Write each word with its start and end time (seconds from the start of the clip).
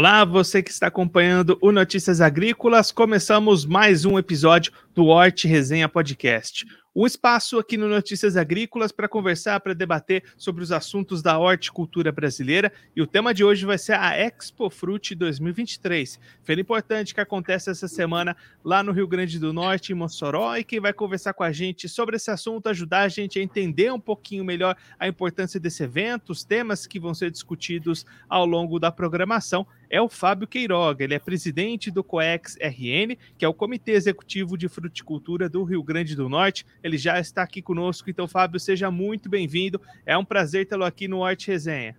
Olá, 0.00 0.24
você 0.24 0.62
que 0.62 0.70
está 0.70 0.86
acompanhando 0.86 1.58
o 1.60 1.70
Notícias 1.70 2.22
Agrícolas. 2.22 2.90
Começamos 2.90 3.66
mais 3.66 4.06
um 4.06 4.18
episódio 4.18 4.72
do 4.94 5.04
Hort 5.08 5.44
Resenha 5.44 5.90
Podcast 5.90 6.64
um 6.94 7.06
espaço 7.06 7.58
aqui 7.58 7.76
no 7.76 7.88
Notícias 7.88 8.36
Agrícolas 8.36 8.90
para 8.90 9.08
conversar, 9.08 9.60
para 9.60 9.74
debater 9.74 10.24
sobre 10.36 10.62
os 10.62 10.72
assuntos 10.72 11.22
da 11.22 11.38
horticultura 11.38 12.10
brasileira. 12.10 12.72
E 12.96 13.00
o 13.00 13.06
tema 13.06 13.32
de 13.32 13.44
hoje 13.44 13.64
vai 13.64 13.78
ser 13.78 13.92
a 13.92 14.18
Expo 14.18 14.68
Fruit 14.68 15.14
2023. 15.14 16.18
Feira 16.42 16.60
importante 16.60 17.14
que 17.14 17.20
acontece 17.20 17.70
essa 17.70 17.86
semana 17.86 18.36
lá 18.64 18.82
no 18.82 18.90
Rio 18.90 19.06
Grande 19.06 19.38
do 19.38 19.52
Norte, 19.52 19.92
em 19.92 19.94
Mossoró. 19.94 20.56
E 20.56 20.64
quem 20.64 20.80
vai 20.80 20.92
conversar 20.92 21.32
com 21.32 21.44
a 21.44 21.52
gente 21.52 21.88
sobre 21.88 22.16
esse 22.16 22.30
assunto, 22.30 22.68
ajudar 22.68 23.02
a 23.02 23.08
gente 23.08 23.38
a 23.38 23.42
entender 23.42 23.92
um 23.92 24.00
pouquinho 24.00 24.44
melhor 24.44 24.76
a 24.98 25.06
importância 25.06 25.60
desse 25.60 25.84
evento, 25.84 26.30
os 26.30 26.42
temas 26.42 26.86
que 26.88 26.98
vão 26.98 27.14
ser 27.14 27.30
discutidos 27.30 28.04
ao 28.28 28.44
longo 28.44 28.80
da 28.80 28.90
programação, 28.90 29.64
é 29.90 30.00
o 30.00 30.08
Fábio 30.08 30.46
Queiroga. 30.46 31.02
Ele 31.02 31.14
é 31.14 31.18
presidente 31.18 31.90
do 31.90 32.04
COEX 32.04 32.56
RN, 32.60 33.16
que 33.36 33.44
é 33.44 33.48
o 33.48 33.52
Comitê 33.52 33.90
Executivo 33.92 34.56
de 34.56 34.68
Fruticultura 34.68 35.48
do 35.48 35.64
Rio 35.64 35.82
Grande 35.82 36.14
do 36.14 36.28
Norte. 36.28 36.64
Ele 36.82 36.96
já 36.96 37.18
está 37.18 37.42
aqui 37.42 37.60
conosco, 37.60 38.08
então, 38.08 38.28
Fábio, 38.28 38.60
seja 38.60 38.90
muito 38.90 39.28
bem-vindo. 39.28 39.80
É 40.06 40.16
um 40.16 40.24
prazer 40.24 40.66
tê-lo 40.66 40.84
aqui 40.84 41.08
no 41.08 41.24
Arte 41.24 41.48
Resenha. 41.48 41.98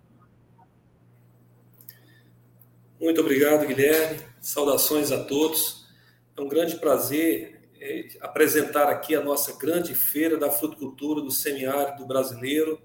Muito 2.98 3.20
obrigado, 3.20 3.66
Guilherme. 3.66 4.20
Saudações 4.40 5.12
a 5.12 5.22
todos. 5.22 5.86
É 6.34 6.40
um 6.40 6.48
grande 6.48 6.76
prazer 6.76 7.60
é, 7.78 8.08
apresentar 8.20 8.88
aqui 8.88 9.14
a 9.14 9.22
nossa 9.22 9.58
grande 9.58 9.94
feira 9.94 10.38
da 10.38 10.50
fruticultura 10.50 11.20
do 11.20 11.30
semiárido 11.30 12.06
brasileiro, 12.06 12.80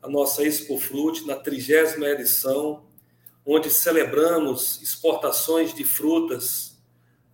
a 0.00 0.08
nossa 0.08 0.44
Expo 0.44 0.78
Fruit, 0.78 1.26
na 1.26 1.34
trigésima 1.34 2.06
edição 2.06 2.91
onde 3.44 3.70
celebramos 3.70 4.80
exportações 4.80 5.74
de 5.74 5.84
frutas 5.84 6.80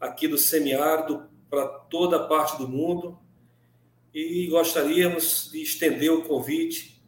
aqui 0.01 0.27
do 0.27 0.39
semiárido 0.39 1.29
para 1.51 1.67
toda 1.67 2.17
a 2.17 2.27
parte 2.27 2.57
do 2.59 2.69
mundo 2.69 3.19
e 4.13 4.47
gostaríamos 4.49 5.51
de 5.53 5.63
estender 5.63 6.11
o 6.11 6.23
convite 6.23 6.99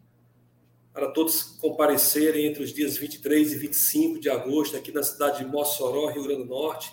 para 0.93 1.11
todos 1.11 1.43
comparecerem 1.43 2.47
entre 2.47 2.63
os 2.63 2.73
dias 2.73 2.97
23 2.97 3.53
e 3.53 3.57
25 3.57 4.21
de 4.21 4.29
agosto 4.29 4.77
aqui 4.77 4.93
na 4.93 5.03
cidade 5.03 5.39
de 5.39 5.51
Mossoró, 5.51 6.09
Rio 6.09 6.25
Grande 6.25 6.43
do 6.43 6.49
Norte, 6.49 6.93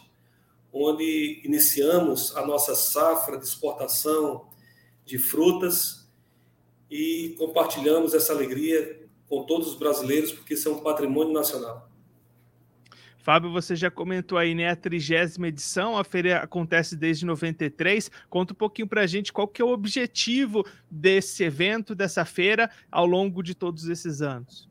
onde 0.72 1.42
iniciamos 1.44 2.36
a 2.36 2.46
nossa 2.46 2.76
safra 2.76 3.38
de 3.38 3.46
exportação 3.46 4.48
de 5.04 5.18
frutas 5.18 6.08
e 6.90 7.36
compartilhamos 7.38 8.14
essa 8.14 8.34
alegria 8.34 9.08
com 9.28 9.44
todos 9.44 9.68
os 9.68 9.76
brasileiros, 9.76 10.32
porque 10.32 10.54
isso 10.54 10.70
é 10.70 10.72
um 10.72 10.80
patrimônio 10.80 11.34
nacional. 11.34 11.90
Fábio, 13.28 13.52
você 13.52 13.76
já 13.76 13.92
comentou 13.92 14.38
aí, 14.38 14.56
né, 14.56 14.70
a 14.70 14.76
trigésima 14.78 15.50
edição, 15.50 15.98
a 15.98 16.04
feira 16.06 16.38
acontece 16.38 16.96
desde 16.96 17.26
93. 17.26 18.10
Conta 18.30 18.54
um 18.54 18.56
pouquinho 18.56 18.88
para 18.88 19.02
a 19.02 19.06
gente 19.06 19.34
qual 19.34 19.50
que 19.50 19.62
é 19.62 19.66
o 19.66 19.74
objetivo 19.74 20.66
desse 20.90 21.44
evento, 21.44 21.94
dessa 21.94 22.24
feira, 22.24 22.72
ao 22.90 23.06
longo 23.06 23.44
de 23.44 23.54
todos 23.54 23.90
esses 23.90 24.22
anos. 24.22 24.70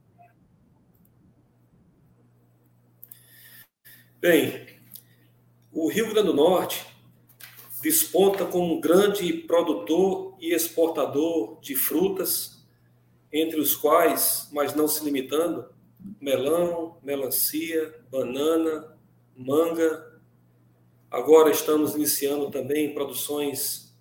Bem, 4.19 4.67
o 5.71 5.91
Rio 5.91 6.09
Grande 6.09 6.29
do 6.29 6.35
Norte 6.35 6.83
desponta 7.83 8.47
como 8.47 8.79
um 8.79 8.81
grande 8.81 9.35
produtor 9.35 10.35
e 10.41 10.55
exportador 10.55 11.61
de 11.61 11.77
frutas, 11.77 12.67
entre 13.31 13.61
os 13.61 13.77
quais, 13.77 14.49
mas 14.51 14.75
não 14.75 14.89
se 14.89 15.05
limitando, 15.05 15.76
melão, 16.21 16.99
melancia, 17.03 17.95
banana, 18.11 18.97
manga. 19.37 20.21
Agora 21.11 21.51
estamos 21.51 21.95
iniciando 21.95 22.51
também 22.51 22.95
produções 22.95 23.95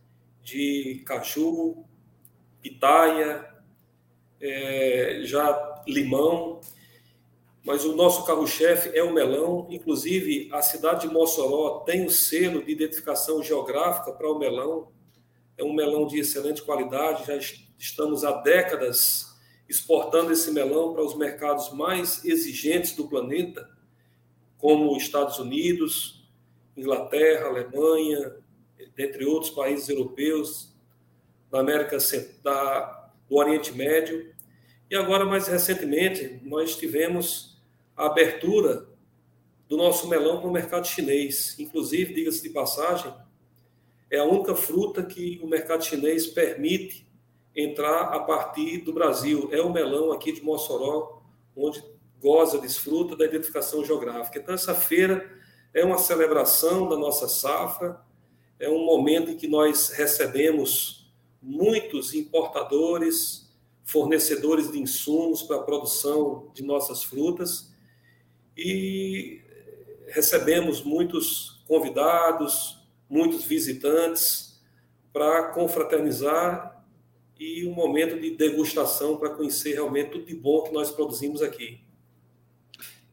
de 0.43 1.03
caju, 1.05 1.85
pitaia, 2.61 3.53
é, 4.39 5.21
já 5.23 5.83
limão, 5.87 6.61
mas 7.63 7.83
o 7.83 7.95
nosso 7.95 8.25
carro-chefe 8.25 8.95
é 8.95 9.03
o 9.03 9.13
melão. 9.13 9.67
Inclusive, 9.69 10.49
a 10.51 10.61
cidade 10.61 11.07
de 11.07 11.13
Mossoró 11.13 11.79
tem 11.79 12.05
o 12.05 12.11
selo 12.11 12.63
de 12.63 12.71
identificação 12.71 13.41
geográfica 13.41 14.11
para 14.11 14.31
o 14.31 14.37
melão. 14.37 14.91
É 15.57 15.63
um 15.63 15.73
melão 15.73 16.05
de 16.05 16.19
excelente 16.19 16.61
qualidade, 16.61 17.25
já 17.25 17.37
estamos 17.77 18.23
há 18.23 18.33
décadas 18.41 19.34
exportando 19.67 20.31
esse 20.31 20.51
melão 20.51 20.93
para 20.93 21.03
os 21.03 21.15
mercados 21.15 21.71
mais 21.73 22.23
exigentes 22.23 22.93
do 22.93 23.07
planeta, 23.07 23.69
como 24.57 24.95
Estados 24.97 25.39
Unidos, 25.39 26.27
Inglaterra, 26.75 27.47
Alemanha, 27.47 28.35
dentre 28.95 29.25
outros 29.25 29.51
países 29.51 29.89
europeus, 29.89 30.73
da 31.51 31.59
América 31.59 31.97
da, 32.43 33.11
do 33.29 33.35
Oriente 33.35 33.71
Médio. 33.73 34.33
E 34.89 34.95
agora, 34.95 35.25
mais 35.25 35.47
recentemente, 35.47 36.39
nós 36.43 36.75
tivemos 36.77 37.57
a 37.95 38.07
abertura 38.07 38.87
do 39.67 39.77
nosso 39.77 40.07
melão 40.07 40.39
para 40.39 40.49
o 40.49 40.53
mercado 40.53 40.87
chinês. 40.87 41.55
Inclusive, 41.57 42.13
diga-se 42.13 42.41
de 42.43 42.49
passagem, 42.49 43.13
é 44.11 44.19
a 44.19 44.25
única 44.25 44.55
fruta 44.55 45.03
que 45.03 45.39
o 45.41 45.47
mercado 45.47 45.83
chinês 45.83 46.27
permite 46.27 47.07
entrar 47.55 48.13
a 48.13 48.19
partir 48.19 48.79
do 48.79 48.91
Brasil. 48.91 49.49
É 49.51 49.61
o 49.61 49.71
melão 49.71 50.11
aqui 50.11 50.31
de 50.31 50.43
Mossoró, 50.43 51.21
onde 51.55 51.83
goza, 52.19 52.57
desfruta 52.57 53.15
da 53.15 53.25
identificação 53.25 53.85
geográfica. 53.85 54.39
Então, 54.39 54.55
essa 54.55 54.73
feira 54.73 55.31
é 55.73 55.85
uma 55.85 55.97
celebração 55.97 56.89
da 56.89 56.97
nossa 56.97 57.27
safra, 57.27 58.01
é 58.59 58.69
um 58.69 58.83
momento 58.85 59.31
em 59.31 59.37
que 59.37 59.47
nós 59.47 59.89
recebemos 59.89 61.13
muitos 61.41 62.13
importadores, 62.13 63.53
fornecedores 63.83 64.71
de 64.71 64.79
insumos 64.79 65.43
para 65.43 65.57
a 65.57 65.63
produção 65.63 66.49
de 66.53 66.63
nossas 66.63 67.03
frutas 67.03 67.71
e 68.57 69.41
recebemos 70.07 70.81
muitos 70.81 71.63
convidados, 71.67 72.79
muitos 73.09 73.43
visitantes 73.43 74.59
para 75.13 75.49
confraternizar 75.49 76.74
e 77.39 77.67
um 77.67 77.73
momento 77.73 78.19
de 78.19 78.31
degustação 78.31 79.17
para 79.17 79.29
conhecer 79.31 79.73
realmente 79.73 80.11
tudo 80.11 80.25
de 80.25 80.35
bom 80.35 80.63
que 80.63 80.73
nós 80.73 80.91
produzimos 80.91 81.41
aqui. 81.41 81.85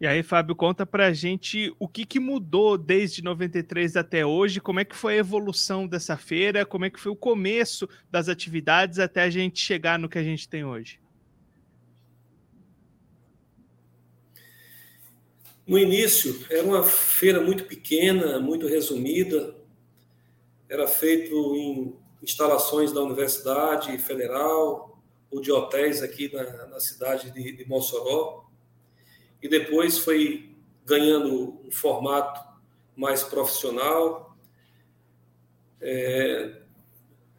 E 0.00 0.06
aí, 0.06 0.22
Fábio, 0.22 0.56
conta 0.56 0.84
para 0.84 1.06
a 1.06 1.12
gente 1.12 1.72
o 1.78 1.86
que, 1.86 2.04
que 2.04 2.18
mudou 2.18 2.76
desde 2.76 3.22
93 3.22 3.96
até 3.96 4.26
hoje, 4.26 4.60
como 4.60 4.80
é 4.80 4.84
que 4.84 4.96
foi 4.96 5.14
a 5.14 5.18
evolução 5.18 5.86
dessa 5.86 6.16
feira, 6.16 6.66
como 6.66 6.84
é 6.84 6.90
que 6.90 6.98
foi 6.98 7.12
o 7.12 7.16
começo 7.16 7.88
das 8.10 8.28
atividades 8.28 8.98
até 8.98 9.22
a 9.22 9.30
gente 9.30 9.60
chegar 9.60 10.00
no 10.00 10.08
que 10.08 10.18
a 10.18 10.22
gente 10.24 10.48
tem 10.48 10.64
hoje. 10.64 10.98
No 15.64 15.78
início, 15.78 16.44
era 16.50 16.64
uma 16.64 16.82
feira 16.82 17.40
muito 17.40 17.64
pequena, 17.64 18.40
muito 18.40 18.66
resumida, 18.66 19.54
era 20.68 20.88
feito 20.88 21.54
em 21.54 22.01
instalações 22.22 22.92
da 22.92 23.02
Universidade 23.02 23.96
Federal 23.98 25.02
ou 25.30 25.40
de 25.40 25.50
hotéis 25.50 26.02
aqui 26.02 26.32
na, 26.32 26.66
na 26.68 26.80
cidade 26.80 27.30
de, 27.30 27.52
de 27.52 27.68
Mossoró. 27.68 28.44
E 29.42 29.48
depois 29.48 29.98
foi 29.98 30.54
ganhando 30.84 31.58
um 31.66 31.72
formato 31.72 32.40
mais 32.94 33.22
profissional. 33.22 34.36
É, 35.80 36.62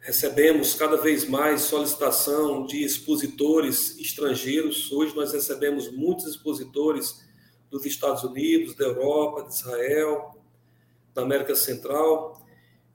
recebemos 0.00 0.74
cada 0.74 0.98
vez 0.98 1.26
mais 1.26 1.62
solicitação 1.62 2.66
de 2.66 2.84
expositores 2.84 3.98
estrangeiros. 3.98 4.92
Hoje 4.92 5.16
nós 5.16 5.32
recebemos 5.32 5.90
muitos 5.90 6.26
expositores 6.26 7.24
dos 7.70 7.86
Estados 7.86 8.22
Unidos, 8.22 8.74
da 8.74 8.84
Europa, 8.84 9.44
de 9.44 9.54
Israel, 9.54 10.36
da 11.14 11.22
América 11.22 11.54
Central 11.54 12.43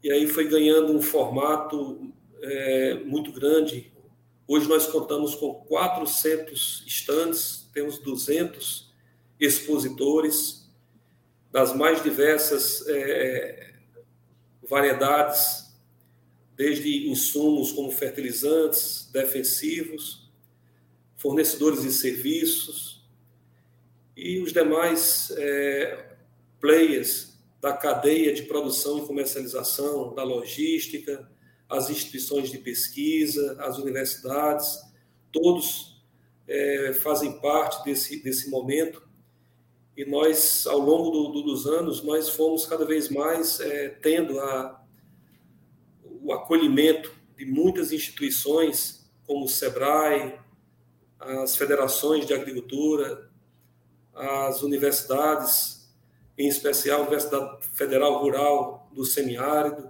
e 0.03 0.11
aí 0.11 0.27
foi 0.27 0.47
ganhando 0.47 0.93
um 0.93 1.01
formato 1.01 2.13
é, 2.41 2.93
muito 3.05 3.31
grande. 3.31 3.91
Hoje 4.47 4.67
nós 4.67 4.87
contamos 4.87 5.35
com 5.35 5.53
400 5.53 6.83
estandes, 6.87 7.69
temos 7.73 7.99
200 7.99 8.93
expositores 9.39 10.69
das 11.51 11.75
mais 11.75 12.01
diversas 12.01 12.87
é, 12.87 13.73
variedades, 14.67 15.73
desde 16.55 17.09
insumos 17.09 17.71
como 17.71 17.91
fertilizantes, 17.91 19.09
defensivos, 19.11 20.29
fornecedores 21.17 21.81
de 21.81 21.91
serviços 21.91 23.05
e 24.15 24.39
os 24.41 24.53
demais 24.53 25.31
é, 25.37 26.15
players 26.59 27.28
da 27.61 27.73
cadeia 27.73 28.33
de 28.33 28.43
produção 28.43 28.99
e 28.99 29.05
comercialização, 29.05 30.13
da 30.13 30.23
logística, 30.23 31.29
as 31.67 31.89
instituições 31.89 32.49
de 32.49 32.57
pesquisa, 32.57 33.57
as 33.59 33.77
universidades, 33.77 34.79
todos 35.31 36.01
é, 36.47 36.93
fazem 36.93 37.39
parte 37.39 37.83
desse, 37.83 38.21
desse 38.23 38.49
momento. 38.49 39.07
e 39.95 40.05
nós, 40.05 40.65
ao 40.65 40.79
longo 40.79 41.11
do, 41.11 41.27
do, 41.33 41.41
dos 41.43 41.67
anos, 41.67 42.01
nós 42.01 42.29
fomos 42.29 42.65
cada 42.65 42.85
vez 42.85 43.09
mais 43.09 43.59
é, 43.59 43.89
tendo 43.89 44.39
a, 44.39 44.81
o 46.03 46.31
acolhimento 46.33 47.13
de 47.37 47.45
muitas 47.45 47.91
instituições, 47.91 49.11
como 49.27 49.45
o 49.45 49.49
SEBRAE, 49.49 50.39
as 51.19 51.55
federações 51.55 52.25
de 52.25 52.33
agricultura, 52.33 53.29
as 54.15 54.61
universidades, 54.61 55.78
em 56.39 56.47
especial 56.47 56.99
a 56.99 57.01
Universidade 57.01 57.67
Federal 57.73 58.17
Rural 58.21 58.89
do 58.93 59.03
Semiárido, 59.03 59.89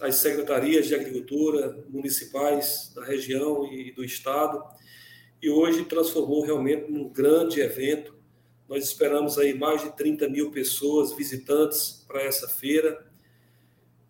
as 0.00 0.16
secretarias 0.16 0.88
de 0.88 0.96
agricultura 0.96 1.84
municipais 1.88 2.92
da 2.92 3.04
região 3.04 3.72
e 3.72 3.92
do 3.92 4.04
estado, 4.04 4.60
e 5.40 5.48
hoje 5.48 5.84
transformou 5.84 6.44
realmente 6.44 6.90
num 6.90 7.08
grande 7.08 7.60
evento. 7.60 8.16
Nós 8.68 8.82
esperamos 8.82 9.38
aí 9.38 9.54
mais 9.54 9.80
de 9.82 9.96
30 9.96 10.28
mil 10.28 10.50
pessoas, 10.50 11.12
visitantes 11.12 12.04
para 12.08 12.20
essa 12.22 12.48
feira. 12.48 13.06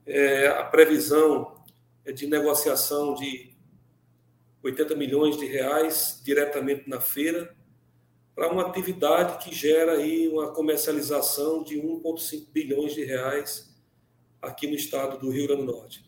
É, 0.07 0.47
a 0.47 0.65
previsão 0.65 1.63
é 2.07 2.13
de 2.13 2.27
negociação 2.27 3.15
de 3.15 3.55
80 4.63 4.95
milhões 4.95 5.37
de 5.37 5.45
reais 5.45 6.23
diretamente 6.25 6.89
na 6.89 7.01
feira, 7.01 7.55
para 8.37 8.53
uma 8.53 8.67
atividade 8.67 9.43
que 9.43 9.55
gera 9.55 9.93
aí 9.93 10.29
uma 10.29 10.53
comercialização 10.53 11.65
de 11.65 11.77
1,5 11.77 12.47
bilhões 12.53 12.95
de 12.95 13.03
reais 13.03 13.75
aqui 14.43 14.67
no 14.67 14.75
estado 14.75 15.19
do 15.19 15.31
Rio 15.31 15.47
Grande 15.47 15.63
do 15.65 15.73
Norte. 15.73 16.05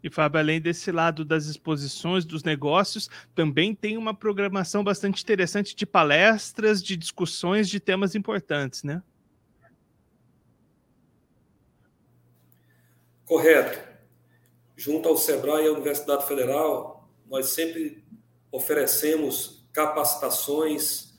E, 0.00 0.08
Fábio, 0.08 0.38
além 0.38 0.60
desse 0.60 0.92
lado 0.92 1.24
das 1.24 1.46
exposições, 1.46 2.24
dos 2.24 2.44
negócios, 2.44 3.10
também 3.34 3.74
tem 3.74 3.96
uma 3.96 4.14
programação 4.14 4.84
bastante 4.84 5.20
interessante 5.20 5.74
de 5.74 5.84
palestras, 5.84 6.80
de 6.80 6.96
discussões 6.96 7.68
de 7.68 7.80
temas 7.80 8.14
importantes, 8.14 8.84
né? 8.84 9.02
Correto. 13.24 13.80
Junto 14.76 15.08
ao 15.08 15.16
SEBRAE 15.16 15.64
e 15.64 15.68
à 15.68 15.72
Universidade 15.72 16.24
Federal, 16.28 17.10
nós 17.28 17.46
sempre 17.46 18.04
oferecemos 18.52 19.66
capacitações 19.72 21.15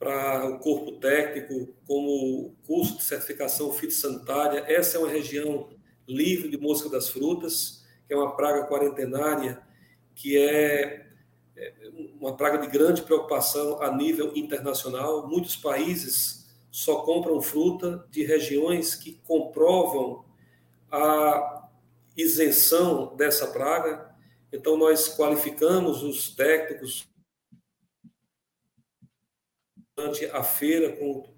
para 0.00 0.48
o 0.48 0.58
corpo 0.58 0.92
técnico, 0.92 1.74
como 1.86 2.56
curso 2.66 2.96
de 2.96 3.04
certificação 3.04 3.70
fitossanitária. 3.70 4.64
Essa 4.66 4.96
é 4.96 5.00
uma 5.00 5.10
região 5.10 5.68
livre 6.08 6.48
de 6.48 6.56
mosca 6.56 6.88
das 6.88 7.10
frutas 7.10 7.84
que 8.08 8.14
é 8.14 8.16
uma 8.16 8.34
praga 8.34 8.66
quarentenária, 8.66 9.62
que 10.16 10.36
é, 10.36 11.06
é 11.54 11.72
uma 12.18 12.34
praga 12.34 12.58
de 12.58 12.66
grande 12.66 13.02
preocupação 13.02 13.80
a 13.80 13.94
nível 13.94 14.32
internacional. 14.34 15.28
Muitos 15.28 15.54
países 15.54 16.50
só 16.70 17.02
compram 17.02 17.40
fruta 17.42 18.04
de 18.10 18.24
regiões 18.24 18.94
que 18.94 19.20
comprovam 19.24 20.24
a 20.90 21.68
isenção 22.16 23.14
dessa 23.16 23.46
praga. 23.48 24.10
Então, 24.50 24.76
nós 24.76 25.14
qualificamos 25.14 26.02
os 26.02 26.34
técnicos 26.34 27.06
durante 30.00 30.24
a 30.26 30.42
feira 30.42 30.92
com 30.92 31.28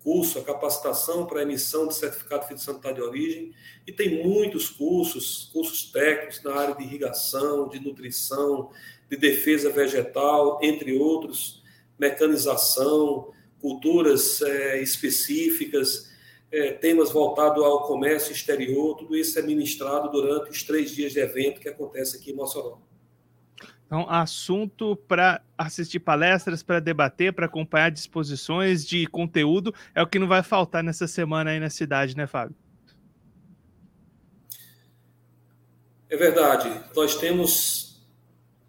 curso, 0.00 0.38
a 0.38 0.44
capacitação 0.44 1.26
para 1.26 1.42
emissão 1.42 1.88
de 1.88 1.94
certificado 1.94 2.46
fitossanitário 2.46 2.96
de 2.96 3.02
origem, 3.02 3.52
e 3.86 3.92
tem 3.92 4.24
muitos 4.24 4.68
cursos, 4.68 5.50
cursos 5.52 5.90
técnicos 5.90 6.42
na 6.44 6.54
área 6.54 6.74
de 6.76 6.84
irrigação, 6.84 7.68
de 7.68 7.80
nutrição, 7.80 8.70
de 9.10 9.16
defesa 9.16 9.70
vegetal, 9.70 10.60
entre 10.62 10.96
outros, 10.96 11.62
mecanização, 11.98 13.32
culturas 13.60 14.42
é, 14.42 14.80
específicas, 14.80 16.08
é, 16.52 16.72
temas 16.72 17.10
voltados 17.10 17.64
ao 17.64 17.86
comércio 17.86 18.32
exterior, 18.32 18.96
tudo 18.96 19.16
isso 19.16 19.36
é 19.38 19.42
ministrado 19.42 20.10
durante 20.10 20.50
os 20.50 20.62
três 20.62 20.92
dias 20.92 21.12
de 21.12 21.18
evento 21.18 21.60
que 21.60 21.68
acontece 21.68 22.16
aqui 22.16 22.30
em 22.30 22.34
Mossoró. 22.34 22.85
Então, 23.86 24.10
assunto 24.10 24.96
para 24.96 25.40
assistir 25.56 26.00
palestras, 26.00 26.60
para 26.60 26.80
debater, 26.80 27.32
para 27.32 27.46
acompanhar 27.46 27.90
disposições 27.90 28.84
de 28.84 29.06
conteúdo 29.06 29.72
é 29.94 30.02
o 30.02 30.06
que 30.06 30.18
não 30.18 30.26
vai 30.26 30.42
faltar 30.42 30.82
nessa 30.82 31.06
semana 31.06 31.50
aí 31.50 31.60
na 31.60 31.70
cidade, 31.70 32.16
né, 32.16 32.26
Fábio? 32.26 32.56
É 36.10 36.16
verdade. 36.16 36.68
Nós 36.96 37.14
temos 37.16 38.04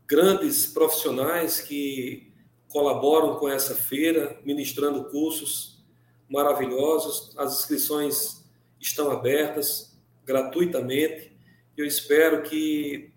grandes 0.08 0.68
profissionais 0.68 1.62
que 1.62 2.32
colaboram 2.68 3.36
com 3.38 3.50
essa 3.50 3.74
feira, 3.74 4.40
ministrando 4.46 5.06
cursos 5.06 5.84
maravilhosos. 6.30 7.36
As 7.38 7.60
inscrições 7.60 8.44
estão 8.80 9.10
abertas 9.10 10.00
gratuitamente. 10.24 11.36
Eu 11.76 11.86
espero 11.86 12.44
que 12.44 13.12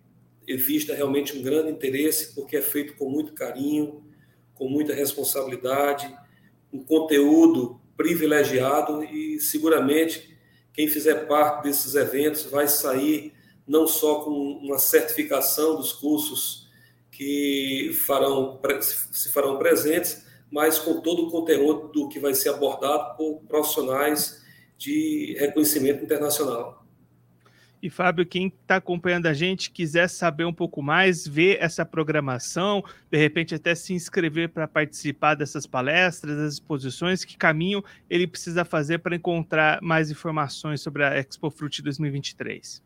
exista 0.51 0.93
realmente 0.93 1.37
um 1.37 1.41
grande 1.41 1.71
interesse, 1.71 2.35
porque 2.35 2.57
é 2.57 2.61
feito 2.61 2.95
com 2.95 3.09
muito 3.09 3.33
carinho, 3.33 4.03
com 4.53 4.67
muita 4.69 4.93
responsabilidade, 4.93 6.13
um 6.71 6.83
conteúdo 6.83 7.81
privilegiado 7.97 9.03
e 9.03 9.39
seguramente 9.39 10.37
quem 10.73 10.87
fizer 10.87 11.27
parte 11.27 11.63
desses 11.63 11.95
eventos 11.95 12.45
vai 12.45 12.67
sair 12.67 13.33
não 13.67 13.87
só 13.87 14.21
com 14.21 14.31
uma 14.31 14.77
certificação 14.77 15.75
dos 15.75 15.93
cursos 15.93 16.69
que 17.11 17.91
farão, 18.05 18.59
se 18.81 19.31
farão 19.31 19.57
presentes, 19.57 20.25
mas 20.49 20.79
com 20.79 21.01
todo 21.01 21.27
o 21.27 21.31
conteúdo 21.31 22.09
que 22.09 22.19
vai 22.19 22.33
ser 22.33 22.49
abordado 22.49 23.15
por 23.15 23.41
profissionais 23.47 24.43
de 24.77 25.35
reconhecimento 25.39 26.03
internacional. 26.03 26.80
E 27.81 27.89
Fábio, 27.89 28.25
quem 28.25 28.47
está 28.47 28.75
acompanhando 28.75 29.25
a 29.25 29.33
gente, 29.33 29.71
quiser 29.71 30.07
saber 30.07 30.45
um 30.45 30.53
pouco 30.53 30.83
mais, 30.83 31.27
ver 31.27 31.57
essa 31.59 31.83
programação, 31.83 32.83
de 33.09 33.17
repente 33.17 33.55
até 33.55 33.73
se 33.73 33.91
inscrever 33.93 34.49
para 34.49 34.67
participar 34.67 35.33
dessas 35.33 35.65
palestras, 35.65 36.37
das 36.37 36.53
exposições, 36.53 37.25
que 37.25 37.35
caminho 37.35 37.83
ele 38.07 38.27
precisa 38.27 38.63
fazer 38.63 38.99
para 38.99 39.15
encontrar 39.15 39.81
mais 39.81 40.11
informações 40.11 40.79
sobre 40.81 41.03
a 41.03 41.17
Expo 41.17 41.49
Fruit 41.49 41.81
2023? 41.81 42.83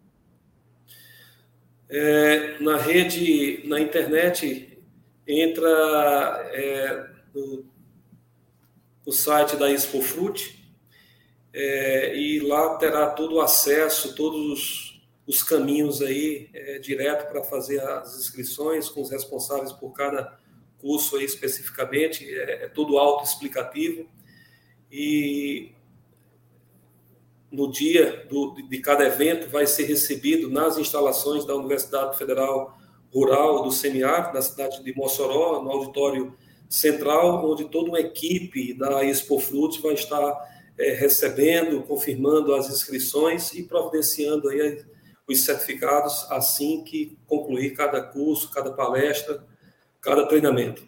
É, 1.89 2.57
na 2.61 2.77
rede, 2.77 3.63
na 3.65 3.81
internet, 3.81 4.79
entra 5.27 5.69
é, 6.53 7.09
no, 7.33 7.65
no 9.05 9.11
site 9.11 9.57
da 9.57 9.69
Expo 9.69 10.01
Fruit, 10.01 10.54
é, 11.57 12.13
e 12.13 12.39
lá 12.41 12.75
terá 12.75 13.07
todo 13.07 13.35
o 13.35 13.41
acesso, 13.41 14.13
todos 14.13 14.45
os, 14.51 15.01
os 15.25 15.41
caminhos 15.41 16.01
aí 16.01 16.49
é, 16.53 16.79
direto 16.79 17.31
para 17.31 17.41
fazer 17.45 17.79
as 17.79 18.19
inscrições 18.19 18.89
com 18.89 19.01
os 19.01 19.09
responsáveis 19.09 19.71
por 19.71 19.93
cada 19.93 20.37
curso 20.77 21.15
aí 21.15 21.23
especificamente, 21.23 22.29
é, 22.29 22.65
é 22.65 22.67
todo 22.67 22.97
autoexplicativo. 22.97 24.05
E 24.91 25.71
no 27.49 27.71
dia 27.71 28.27
do, 28.29 28.55
de 28.55 28.79
cada 28.79 29.05
evento 29.05 29.49
vai 29.49 29.65
ser 29.65 29.85
recebido 29.85 30.49
nas 30.49 30.77
instalações 30.77 31.45
da 31.45 31.55
Universidade 31.55 32.17
Federal 32.17 32.77
Rural 33.13 33.63
do 33.63 33.71
Semiárido, 33.71 34.33
na 34.33 34.41
cidade 34.41 34.83
de 34.83 34.93
Mossoró, 34.93 35.61
no 35.63 35.71
auditório 35.71 36.35
central, 36.67 37.49
onde 37.49 37.63
toda 37.69 37.87
uma 37.87 38.01
equipe 38.01 38.73
da 38.73 39.05
Expo 39.05 39.39
Frutos 39.39 39.77
vai 39.77 39.93
estar 39.93 40.53
é, 40.77 40.93
recebendo, 40.93 41.81
confirmando 41.83 42.53
as 42.53 42.69
inscrições 42.69 43.53
e 43.53 43.63
providenciando 43.63 44.49
aí 44.49 44.83
os 45.27 45.43
certificados 45.43 46.29
assim 46.29 46.83
que 46.83 47.17
concluir 47.25 47.71
cada 47.71 48.01
curso, 48.01 48.51
cada 48.51 48.71
palestra, 48.71 49.43
cada 50.01 50.27
treinamento. 50.27 50.83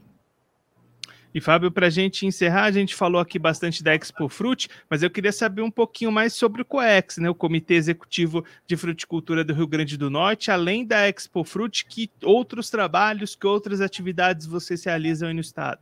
E 1.33 1.41
Fábio, 1.41 1.71
para 1.71 1.87
a 1.87 1.89
gente 1.89 2.25
encerrar, 2.25 2.63
a 2.63 2.71
gente 2.71 2.95
falou 2.95 3.21
aqui 3.21 3.37
bastante 3.37 3.83
da 3.83 3.93
Expo 3.93 4.27
Fruit, 4.27 4.67
mas 4.89 5.03
eu 5.03 5.09
queria 5.09 5.31
saber 5.31 5.61
um 5.61 5.69
pouquinho 5.69 6.11
mais 6.11 6.33
sobre 6.33 6.61
o 6.61 6.65
COEX, 6.65 7.17
né, 7.17 7.29
o 7.29 7.35
Comitê 7.35 7.75
Executivo 7.75 8.43
de 8.65 8.75
Fruticultura 8.75 9.43
do 9.43 9.53
Rio 9.53 9.67
Grande 9.67 9.97
do 9.97 10.09
Norte, 10.09 10.49
além 10.49 10.85
da 10.85 11.07
Expo 11.07 11.43
Fruit, 11.43 11.85
que 11.85 12.09
outros 12.23 12.69
trabalhos, 12.69 13.35
que 13.35 13.45
outras 13.45 13.81
atividades 13.81 14.47
vocês 14.47 14.83
realizam 14.83 15.27
aí 15.27 15.33
no 15.33 15.41
estado? 15.41 15.79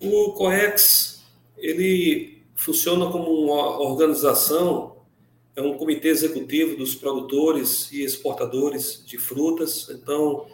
O 0.00 0.32
COEX 0.32 1.15
ele 1.56 2.42
funciona 2.54 3.10
como 3.10 3.30
uma 3.30 3.80
organização, 3.80 4.96
é 5.54 5.62
um 5.62 5.76
comitê 5.76 6.08
executivo 6.08 6.76
dos 6.76 6.94
produtores 6.94 7.90
e 7.92 8.02
exportadores 8.02 9.02
de 9.06 9.18
frutas, 9.18 9.88
então 9.90 10.46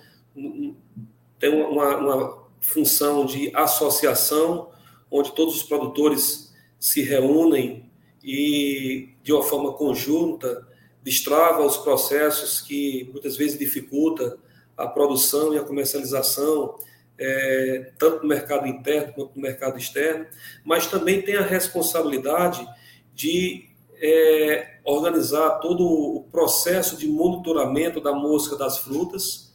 tem 1.39 1.51
uma, 1.51 1.97
uma 1.97 2.43
função 2.61 3.27
de 3.27 3.51
associação, 3.55 4.71
onde 5.11 5.33
todos 5.33 5.57
os 5.57 5.63
produtores 5.65 6.53
se 6.79 7.03
reúnem 7.03 7.91
e, 8.23 9.11
de 9.23 9.33
uma 9.33 9.43
forma 9.43 9.73
conjunta, 9.73 10.67
destrava 11.03 11.65
os 11.67 11.77
processos 11.77 12.61
que 12.61 13.09
muitas 13.13 13.37
vezes 13.37 13.59
dificulta 13.59 14.39
a 14.77 14.87
produção 14.87 15.53
e 15.53 15.59
a 15.59 15.65
comercialização 15.65 16.79
é, 17.19 17.93
tanto 17.99 18.23
no 18.23 18.29
mercado 18.29 18.67
interno 18.67 19.13
quanto 19.13 19.37
no 19.37 19.43
mercado 19.43 19.79
externo, 19.79 20.27
mas 20.65 20.87
também 20.87 21.23
tem 21.23 21.37
a 21.37 21.43
responsabilidade 21.43 22.67
de 23.15 23.69
é, 24.01 24.79
organizar 24.85 25.61
todo 25.61 25.87
o 25.87 26.25
processo 26.33 26.97
de 26.97 27.07
monitoramento 27.07 28.01
da 28.01 28.13
mosca 28.13 28.57
das 28.57 28.79
frutas. 28.79 29.53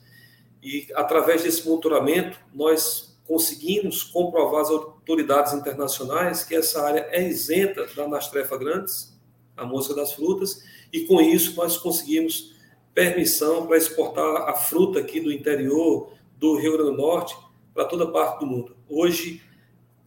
E, 0.63 0.87
através 0.95 1.43
desse 1.43 1.67
monitoramento, 1.67 2.39
nós 2.53 3.19
conseguimos 3.25 4.03
comprovar 4.03 4.61
às 4.61 4.69
autoridades 4.69 5.53
internacionais 5.53 6.43
que 6.43 6.55
essa 6.55 6.81
área 6.81 7.07
é 7.11 7.27
isenta 7.27 7.85
da 7.95 8.05
Anastrefa 8.05 8.57
grandes, 8.57 9.17
a 9.55 9.65
mosca 9.65 9.93
das 9.93 10.13
frutas, 10.13 10.63
e 10.93 11.01
com 11.01 11.19
isso 11.19 11.55
nós 11.57 11.77
conseguimos 11.77 12.55
permissão 12.93 13.67
para 13.67 13.77
exportar 13.77 14.49
a 14.49 14.53
fruta 14.53 14.99
aqui 14.99 15.19
do 15.19 15.31
interior 15.31 16.13
do 16.37 16.57
Rio 16.57 16.73
Grande 16.73 16.91
do 16.91 16.97
Norte 16.97 17.35
para 17.77 17.85
toda 17.85 18.07
parte 18.07 18.39
do 18.39 18.47
mundo. 18.47 18.75
Hoje 18.89 19.39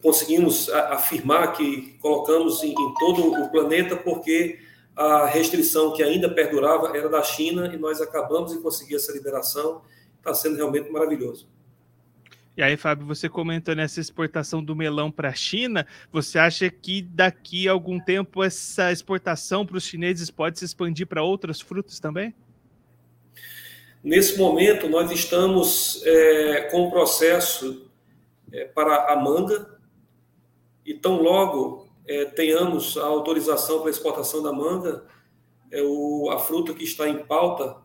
conseguimos 0.03 0.67
afirmar 0.69 1.53
que 1.53 1.97
colocamos 2.01 2.61
em, 2.63 2.71
em 2.71 2.93
todo 2.95 3.31
o 3.41 3.49
planeta 3.49 3.95
porque 3.95 4.59
a 4.93 5.25
restrição 5.25 5.93
que 5.93 6.03
ainda 6.03 6.29
perdurava 6.29 6.97
era 6.97 7.07
da 7.07 7.23
China 7.23 7.73
e 7.73 7.77
nós 7.77 8.01
acabamos 8.01 8.51
de 8.51 8.59
conseguir 8.59 8.95
essa 8.95 9.13
liberação. 9.13 9.81
Está 10.17 10.33
sendo 10.33 10.57
realmente 10.57 10.91
maravilhoso. 10.91 11.47
E 12.57 12.61
aí, 12.61 12.75
Fábio, 12.75 13.07
você 13.07 13.29
comentou 13.29 13.73
nessa 13.73 14.01
exportação 14.01 14.61
do 14.61 14.75
melão 14.75 15.09
para 15.09 15.29
a 15.29 15.33
China, 15.33 15.87
você 16.11 16.37
acha 16.37 16.69
que 16.69 17.01
daqui 17.01 17.69
a 17.69 17.71
algum 17.71 17.97
tempo 18.01 18.43
essa 18.43 18.91
exportação 18.91 19.65
para 19.65 19.77
os 19.77 19.85
chineses 19.85 20.29
pode 20.29 20.59
se 20.59 20.65
expandir 20.65 21.07
para 21.07 21.23
outras 21.23 21.61
frutas 21.61 22.01
também? 22.01 22.35
Nesse 24.03 24.37
momento, 24.37 24.89
nós 24.89 25.11
estamos 25.11 26.01
é, 26.03 26.61
com 26.71 26.87
o 26.87 26.91
processo 26.91 27.87
é, 28.51 28.65
para 28.65 29.13
a 29.13 29.15
manga, 29.15 29.79
e 30.83 30.95
tão 30.95 31.21
logo 31.21 31.87
é, 32.07 32.25
tenhamos 32.25 32.97
a 32.97 33.05
autorização 33.05 33.81
para 33.81 33.91
exportação 33.91 34.41
da 34.41 34.51
manga, 34.51 35.05
é 35.71 35.83
o, 35.83 36.31
a 36.31 36.39
fruta 36.39 36.73
que 36.73 36.83
está 36.83 37.07
em 37.07 37.19
pauta 37.19 37.77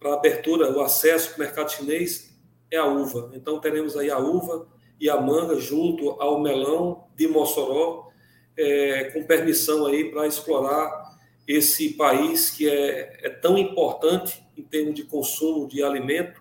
para 0.00 0.14
abertura, 0.14 0.72
o 0.72 0.80
acesso 0.80 1.28
para 1.28 1.36
o 1.36 1.40
mercado 1.40 1.70
chinês 1.70 2.34
é 2.70 2.78
a 2.78 2.86
uva. 2.86 3.30
Então 3.34 3.60
teremos 3.60 3.96
aí 3.96 4.10
a 4.10 4.18
uva 4.18 4.66
e 4.98 5.10
a 5.10 5.20
manga 5.20 5.56
junto 5.56 6.10
ao 6.12 6.40
melão 6.40 7.04
de 7.14 7.28
Mossoró, 7.28 8.08
é, 8.56 9.04
com 9.12 9.22
permissão 9.24 9.86
aí 9.86 10.10
para 10.10 10.26
explorar 10.26 11.01
esse 11.46 11.94
país 11.94 12.50
que 12.50 12.68
é, 12.68 13.26
é 13.26 13.30
tão 13.30 13.58
importante 13.58 14.42
em 14.56 14.62
termos 14.62 14.94
de 14.94 15.04
consumo 15.04 15.66
de 15.66 15.82
alimento, 15.82 16.40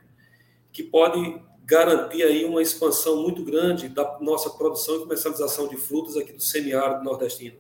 que 0.71 0.83
pode 0.83 1.41
garantir 1.63 2.23
aí 2.23 2.43
uma 2.43 2.61
expansão 2.61 3.21
muito 3.21 3.43
grande 3.43 3.87
da 3.87 4.17
nossa 4.19 4.49
produção 4.49 4.95
e 4.95 4.99
comercialização 4.99 5.67
de 5.67 5.77
frutas 5.77 6.17
aqui 6.17 6.33
do 6.33 6.41
semiárido 6.41 7.03
nordestino. 7.03 7.57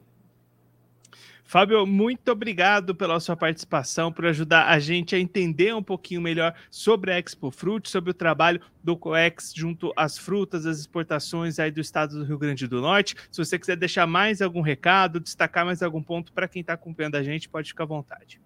Fábio, 1.51 1.85
muito 1.85 2.31
obrigado 2.31 2.95
pela 2.95 3.19
sua 3.19 3.35
participação, 3.35 4.09
por 4.09 4.25
ajudar 4.25 4.69
a 4.69 4.79
gente 4.79 5.13
a 5.13 5.19
entender 5.19 5.75
um 5.75 5.83
pouquinho 5.83 6.21
melhor 6.21 6.55
sobre 6.69 7.11
a 7.11 7.19
Expo 7.19 7.51
Fruit, 7.51 7.89
sobre 7.89 8.11
o 8.11 8.13
trabalho 8.13 8.61
do 8.81 8.95
COEX 8.95 9.51
junto 9.53 9.91
às 9.97 10.17
frutas, 10.17 10.65
as 10.65 10.79
exportações 10.79 11.59
aí 11.59 11.69
do 11.69 11.81
estado 11.81 12.17
do 12.17 12.23
Rio 12.23 12.37
Grande 12.37 12.65
do 12.69 12.79
Norte. 12.79 13.17
Se 13.29 13.43
você 13.43 13.59
quiser 13.59 13.75
deixar 13.75 14.07
mais 14.07 14.41
algum 14.41 14.61
recado, 14.61 15.19
destacar 15.19 15.65
mais 15.65 15.83
algum 15.83 16.01
ponto 16.01 16.31
para 16.31 16.47
quem 16.47 16.61
está 16.61 16.71
acompanhando 16.71 17.15
a 17.15 17.21
gente, 17.21 17.49
pode 17.49 17.67
ficar 17.67 17.83
à 17.83 17.87
vontade. 17.87 18.39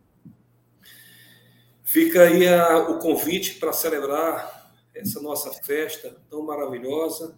Fica 1.84 2.24
aí 2.24 2.48
a, 2.48 2.90
o 2.90 2.98
convite 2.98 3.60
para 3.60 3.72
celebrar 3.72 4.74
essa 4.96 5.22
nossa 5.22 5.52
festa 5.52 6.18
tão 6.28 6.44
maravilhosa. 6.44 7.38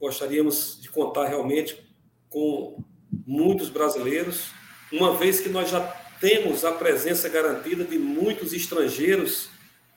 Gostaríamos 0.00 0.80
de 0.80 0.90
contar 0.90 1.26
realmente 1.26 1.86
com 2.30 2.82
muitos 3.26 3.68
brasileiros, 3.68 4.50
uma 4.92 5.16
vez 5.16 5.40
que 5.40 5.48
nós 5.48 5.70
já 5.70 5.80
temos 6.20 6.64
a 6.64 6.72
presença 6.72 7.28
garantida 7.28 7.84
de 7.84 7.98
muitos 7.98 8.52
estrangeiros, 8.52 9.48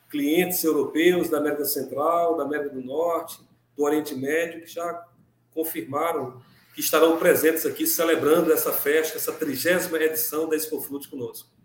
clientes 0.08 0.62
europeus 0.64 1.28
da 1.28 1.38
América 1.38 1.64
Central, 1.64 2.36
da 2.36 2.44
América 2.44 2.70
do 2.70 2.82
Norte, 2.82 3.38
do 3.76 3.84
Oriente 3.84 4.14
Médio, 4.14 4.62
que 4.62 4.70
já 4.72 5.04
confirmaram 5.52 6.40
que 6.74 6.80
estarão 6.80 7.16
presentes 7.16 7.64
aqui 7.64 7.86
celebrando 7.86 8.52
essa 8.52 8.72
festa, 8.72 9.16
essa 9.16 9.32
trigésima 9.32 9.98
edição 9.98 10.48
da 10.48 10.56
Expo 10.56 10.82
conosco. 11.08 11.55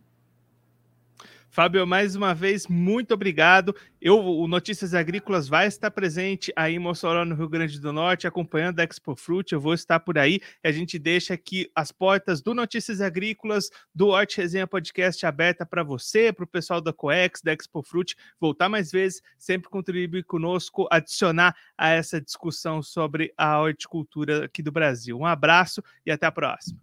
Fábio, 1.52 1.86
mais 1.86 2.16
uma 2.16 2.34
vez, 2.34 2.66
muito 2.66 3.14
obrigado. 3.14 3.76
Eu, 4.00 4.18
o 4.18 4.48
Notícias 4.48 4.94
Agrícolas 4.94 5.50
vai 5.50 5.68
estar 5.68 5.92
presente 5.92 6.50
aí 6.56 6.76
em 6.76 6.80
Mossoró, 6.80 7.26
no 7.26 7.36
Rio 7.36 7.50
Grande 7.50 7.78
do 7.78 7.92
Norte, 7.92 8.26
acompanhando 8.26 8.80
a 8.80 8.86
Expo 8.86 9.18
Fruit. 9.18 9.52
Eu 9.52 9.60
vou 9.60 9.74
estar 9.74 10.00
por 10.00 10.18
aí 10.18 10.40
a 10.64 10.72
gente 10.72 10.98
deixa 10.98 11.34
aqui 11.34 11.70
as 11.76 11.92
portas 11.92 12.42
do 12.42 12.54
Notícias 12.54 13.02
Agrícolas, 13.02 13.70
do 13.94 14.08
Horte 14.08 14.38
Resenha 14.38 14.66
Podcast 14.66 15.26
aberta 15.26 15.66
para 15.66 15.84
você, 15.84 16.32
para 16.32 16.46
o 16.46 16.48
pessoal 16.48 16.80
da 16.80 16.94
Coex, 16.94 17.42
da 17.42 17.52
Expo 17.52 17.84
Fruit, 17.84 18.16
voltar 18.40 18.70
mais 18.70 18.90
vezes, 18.90 19.22
sempre 19.38 19.70
contribuir 19.70 20.24
conosco, 20.24 20.88
adicionar 20.90 21.54
a 21.78 21.90
essa 21.90 22.22
discussão 22.22 22.82
sobre 22.82 23.34
a 23.36 23.60
horticultura 23.60 24.46
aqui 24.46 24.64
do 24.64 24.72
Brasil. 24.72 25.20
Um 25.20 25.26
abraço 25.26 25.84
e 26.06 26.12
até 26.12 26.26
a 26.26 26.32
próxima. 26.32 26.80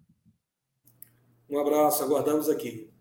Um 1.48 1.58
abraço, 1.58 2.04
aguardamos 2.04 2.50
aqui. 2.50 2.97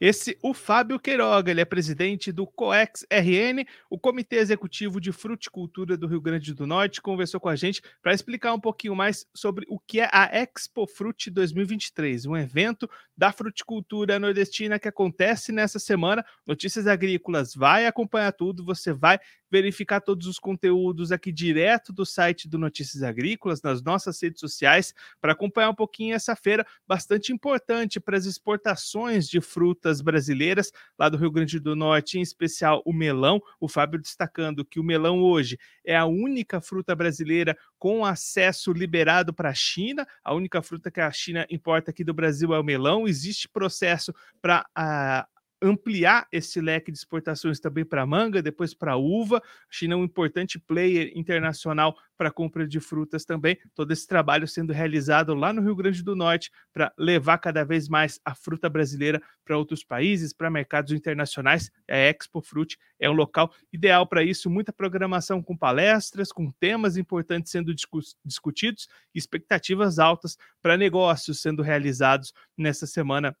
Esse, 0.00 0.36
o 0.42 0.52
Fábio 0.52 0.98
Queiroga, 0.98 1.50
ele 1.50 1.60
é 1.60 1.64
presidente 1.64 2.32
do 2.32 2.46
COEX 2.46 3.06
RN, 3.10 3.64
o 3.88 3.98
Comitê 3.98 4.36
Executivo 4.36 5.00
de 5.00 5.12
Fruticultura 5.12 5.96
do 5.96 6.06
Rio 6.06 6.20
Grande 6.20 6.52
do 6.52 6.66
Norte, 6.66 7.00
conversou 7.00 7.40
com 7.40 7.48
a 7.48 7.56
gente 7.56 7.82
para 8.02 8.12
explicar 8.12 8.52
um 8.54 8.60
pouquinho 8.60 8.94
mais 8.94 9.26
sobre 9.34 9.64
o 9.68 9.78
que 9.78 10.00
é 10.00 10.08
a 10.12 10.24
Expo 10.32 10.86
Frute 10.86 11.30
2023, 11.30 12.26
um 12.26 12.36
evento 12.36 12.88
da 13.16 13.32
fruticultura 13.32 14.18
nordestina 14.18 14.78
que 14.78 14.88
acontece 14.88 15.52
nessa 15.52 15.78
semana. 15.78 16.24
Notícias 16.46 16.86
Agrícolas 16.86 17.54
vai 17.54 17.86
acompanhar 17.86 18.32
tudo, 18.32 18.64
você 18.64 18.92
vai 18.92 19.18
verificar 19.50 20.00
todos 20.00 20.26
os 20.26 20.38
conteúdos 20.38 21.12
aqui 21.12 21.30
direto 21.30 21.92
do 21.92 22.04
site 22.04 22.48
do 22.48 22.58
Notícias 22.58 23.04
Agrícolas, 23.04 23.62
nas 23.62 23.80
nossas 23.82 24.20
redes 24.20 24.40
sociais, 24.40 24.92
para 25.20 25.32
acompanhar 25.32 25.70
um 25.70 25.74
pouquinho 25.74 26.12
essa 26.12 26.34
feira 26.34 26.66
bastante 26.88 27.32
importante 27.32 28.00
para 28.00 28.16
as 28.16 28.26
exportações 28.26 29.28
de 29.28 29.40
frutas 29.84 30.00
brasileiras 30.00 30.72
lá 30.98 31.10
do 31.10 31.18
Rio 31.18 31.30
Grande 31.30 31.60
do 31.60 31.76
Norte, 31.76 32.18
em 32.18 32.22
especial 32.22 32.82
o 32.86 32.92
melão. 32.92 33.40
O 33.60 33.68
Fábio 33.68 34.00
destacando 34.00 34.64
que 34.64 34.80
o 34.80 34.84
melão 34.84 35.20
hoje 35.20 35.58
é 35.84 35.94
a 35.94 36.06
única 36.06 36.60
fruta 36.60 36.96
brasileira 36.96 37.56
com 37.78 38.04
acesso 38.04 38.72
liberado 38.72 39.34
para 39.34 39.50
a 39.50 39.54
China. 39.54 40.06
A 40.24 40.32
única 40.32 40.62
fruta 40.62 40.90
que 40.90 41.00
a 41.00 41.10
China 41.10 41.46
importa 41.50 41.90
aqui 41.90 42.02
do 42.02 42.14
Brasil 42.14 42.54
é 42.54 42.58
o 42.58 42.64
melão. 42.64 43.06
Existe 43.06 43.46
processo 43.46 44.14
para 44.40 44.64
a 44.74 45.26
ampliar 45.64 46.28
esse 46.30 46.60
leque 46.60 46.92
de 46.92 46.98
exportações 46.98 47.58
também 47.58 47.84
para 47.84 48.04
manga, 48.04 48.42
depois 48.42 48.74
para 48.74 48.96
uva. 48.96 49.38
A 49.38 49.40
China 49.70 49.94
é 49.94 49.96
um 49.96 50.04
importante 50.04 50.58
player 50.58 51.10
internacional 51.16 51.96
para 52.16 52.30
compra 52.30 52.66
de 52.66 52.78
frutas 52.80 53.24
também. 53.24 53.58
Todo 53.74 53.90
esse 53.90 54.06
trabalho 54.06 54.46
sendo 54.46 54.72
realizado 54.72 55.34
lá 55.34 55.52
no 55.52 55.62
Rio 55.62 55.74
Grande 55.74 56.02
do 56.02 56.14
Norte 56.14 56.50
para 56.72 56.92
levar 56.98 57.38
cada 57.38 57.64
vez 57.64 57.88
mais 57.88 58.20
a 58.24 58.34
fruta 58.34 58.68
brasileira 58.68 59.20
para 59.44 59.56
outros 59.56 59.82
países, 59.82 60.32
para 60.32 60.50
mercados 60.50 60.92
internacionais. 60.92 61.70
A 61.88 61.96
Expo 61.96 62.42
Fruit 62.42 62.78
é 63.00 63.08
um 63.08 63.14
local 63.14 63.52
ideal 63.72 64.06
para 64.06 64.22
isso. 64.22 64.50
Muita 64.50 64.72
programação 64.72 65.42
com 65.42 65.56
palestras, 65.56 66.30
com 66.30 66.50
temas 66.52 66.96
importantes 66.96 67.50
sendo 67.50 67.74
discutidos, 68.24 68.88
expectativas 69.14 69.98
altas 69.98 70.36
para 70.60 70.76
negócios 70.76 71.40
sendo 71.40 71.62
realizados 71.62 72.32
nessa 72.56 72.86
semana 72.86 73.34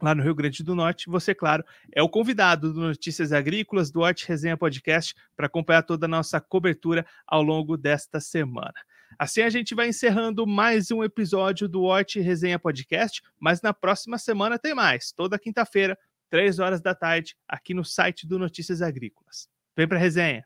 lá 0.00 0.14
no 0.14 0.22
Rio 0.22 0.34
Grande 0.34 0.62
do 0.62 0.74
Norte. 0.74 1.08
Você, 1.08 1.34
claro, 1.34 1.64
é 1.92 2.02
o 2.02 2.08
convidado 2.08 2.72
do 2.72 2.80
Notícias 2.80 3.32
Agrícolas 3.32 3.90
do 3.90 4.00
Horte 4.00 4.26
Resenha 4.28 4.56
Podcast 4.56 5.14
para 5.36 5.46
acompanhar 5.46 5.82
toda 5.82 6.06
a 6.06 6.08
nossa 6.08 6.40
cobertura 6.40 7.06
ao 7.26 7.42
longo 7.42 7.76
desta 7.76 8.20
semana. 8.20 8.74
Assim 9.18 9.42
a 9.42 9.50
gente 9.50 9.74
vai 9.74 9.88
encerrando 9.88 10.46
mais 10.46 10.90
um 10.90 11.04
episódio 11.04 11.68
do 11.68 11.82
Horte 11.82 12.20
Resenha 12.20 12.58
Podcast, 12.58 13.22
mas 13.38 13.62
na 13.62 13.72
próxima 13.72 14.18
semana 14.18 14.58
tem 14.58 14.74
mais, 14.74 15.12
toda 15.12 15.38
quinta-feira, 15.38 15.96
três 16.28 16.58
horas 16.58 16.80
da 16.80 16.94
tarde, 16.94 17.36
aqui 17.48 17.72
no 17.74 17.84
site 17.84 18.26
do 18.26 18.38
Notícias 18.38 18.82
Agrícolas. 18.82 19.48
Vem 19.76 19.86
para 19.86 19.98
resenha! 19.98 20.44